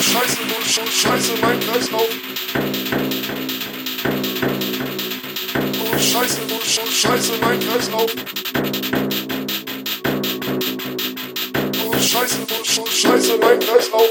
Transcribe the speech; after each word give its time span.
Scheiße, 0.00 0.38
du 0.48 0.90
Scheiße, 0.90 1.32
mein 1.40 1.60
Kreislauf. 1.60 2.08
Oh, 5.82 5.98
Scheiße, 5.98 6.40
oh, 6.50 6.90
Scheiße, 6.90 7.32
mein 7.40 7.60
Kreislauf. 7.60 8.10
Oh, 11.84 11.92
Scheiße, 11.98 12.38
oh, 12.50 12.86
Scheiße, 12.86 13.38
mein 13.38 13.60
Kreislauf. 13.60 14.09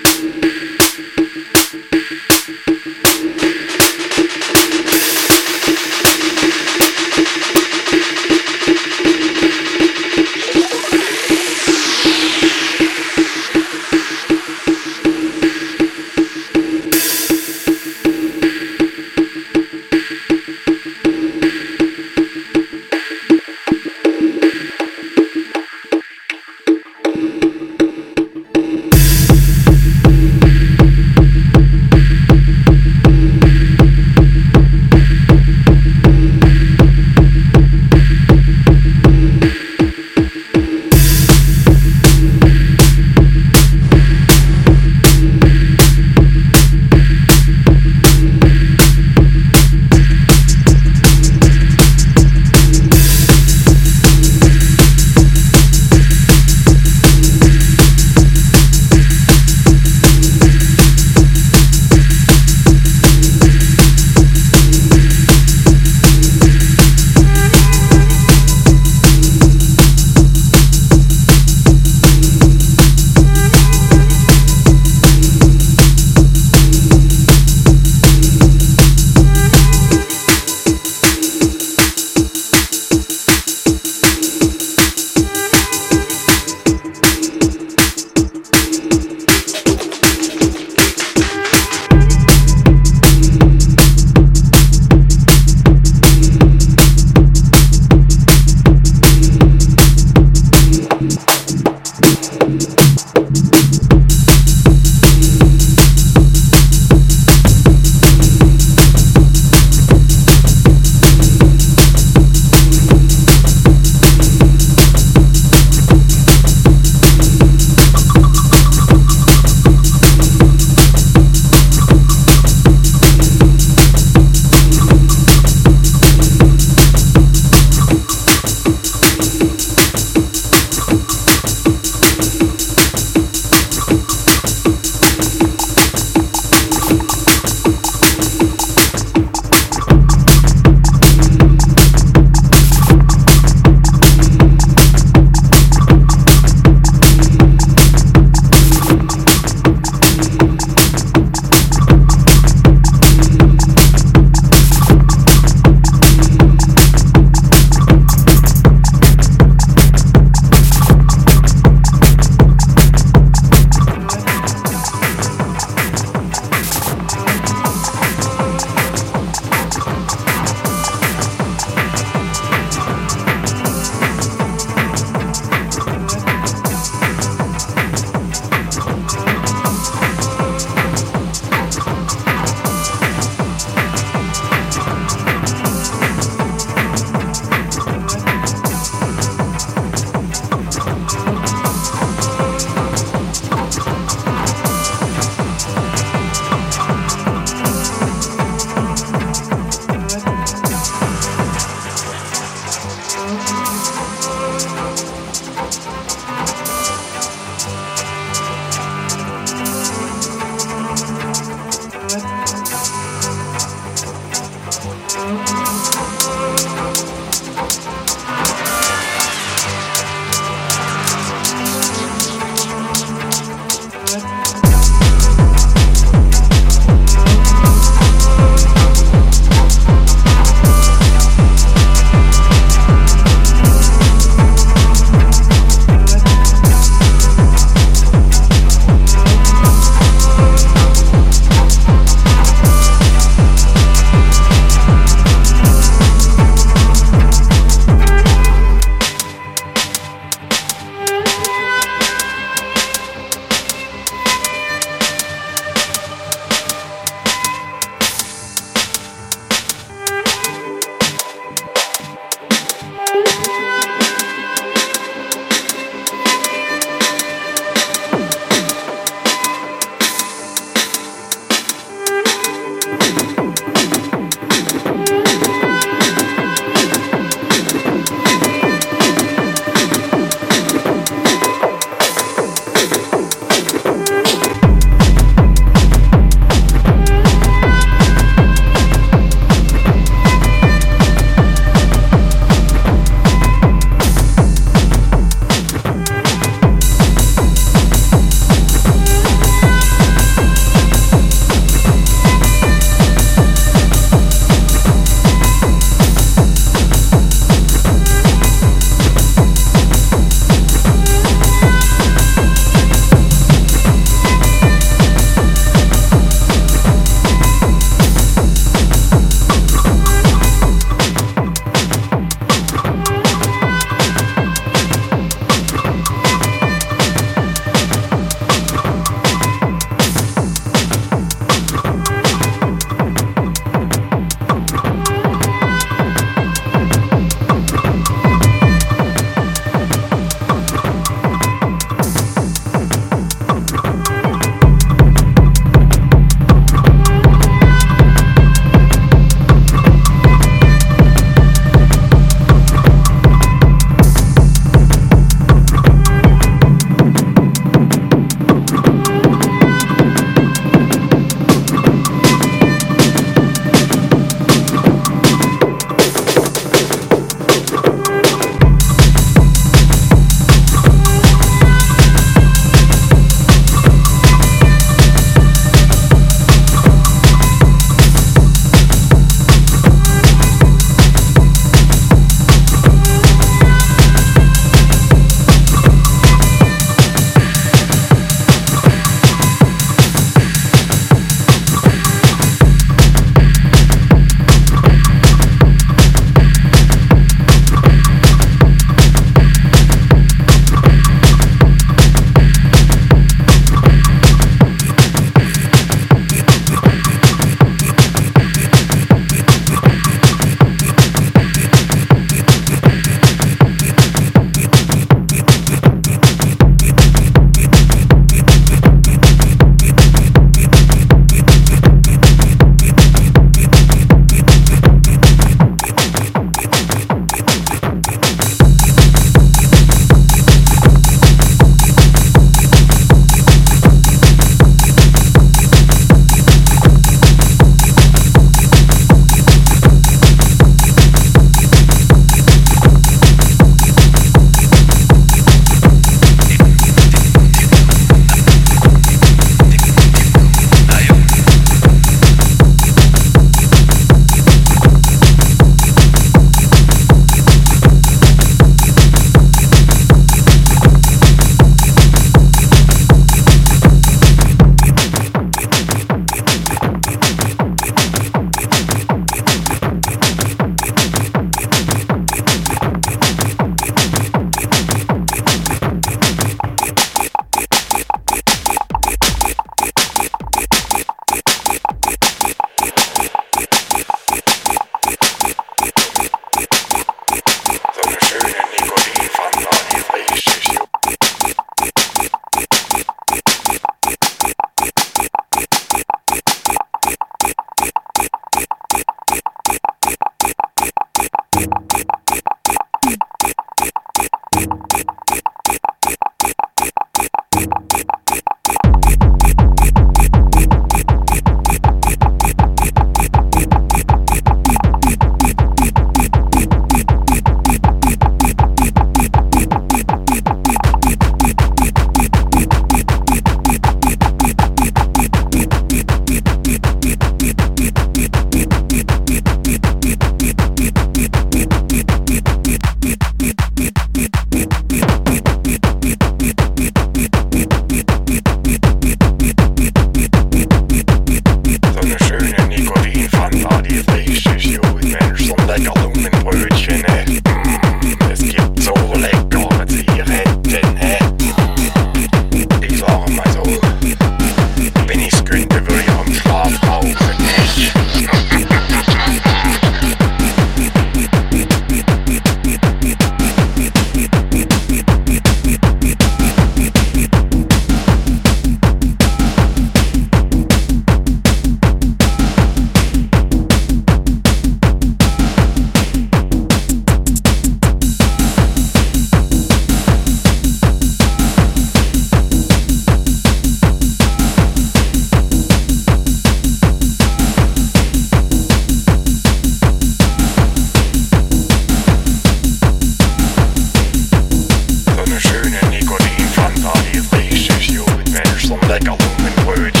like 598.91 599.07
a 599.07 599.11
woman 599.11 599.65
word. 599.65 600.00